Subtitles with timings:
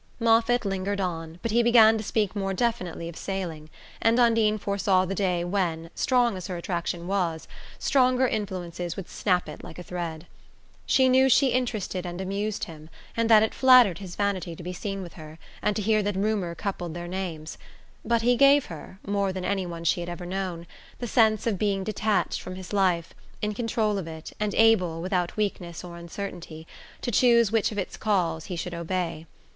[0.19, 3.69] Moffatt lingered on; but he began to speak more definitely of sailing,
[4.01, 9.47] and Undine foresaw the day when, strong as her attraction was, stronger influences would snap
[9.47, 10.25] it like a thread.
[10.87, 14.73] She knew she interested and amused him, and that it flattered his vanity to be
[14.73, 17.59] seen with her, and to hear that rumour coupled their names;
[18.03, 20.65] but he gave her, more than any one she had ever known,
[20.97, 25.37] the sense of being detached from his life, in control of it, and able, without
[25.37, 26.65] weakness or uncertainty,
[27.01, 29.27] to choose which of its calls he should obey.